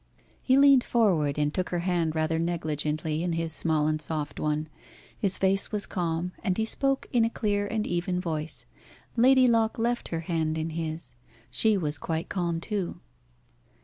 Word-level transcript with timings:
He 0.41 0.57
leaned 0.57 0.83
forward, 0.83 1.37
and 1.37 1.53
took 1.53 1.69
her 1.69 1.77
hand 1.81 2.15
rather 2.15 2.39
negligently 2.39 3.21
in 3.21 3.33
his 3.33 3.53
small 3.53 3.85
and 3.85 4.01
soft 4.01 4.39
one. 4.39 4.67
His 5.15 5.37
face 5.37 5.71
was 5.71 5.85
calm, 5.85 6.31
and 6.43 6.57
he 6.57 6.65
spoke 6.65 7.05
in 7.11 7.23
a 7.23 7.29
clear 7.29 7.67
and 7.67 7.85
even 7.85 8.19
voice. 8.19 8.65
Lady 9.15 9.47
Locke 9.47 9.77
left 9.77 10.07
her 10.07 10.21
hand 10.21 10.57
in 10.57 10.71
his. 10.71 11.13
She 11.51 11.77
was 11.77 11.99
quite 11.99 12.29
calm 12.29 12.59
too. 12.59 12.99